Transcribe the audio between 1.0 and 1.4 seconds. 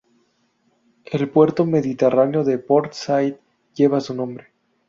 El